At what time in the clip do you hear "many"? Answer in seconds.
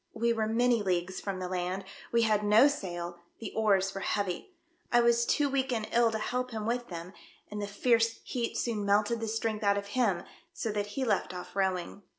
0.47-0.81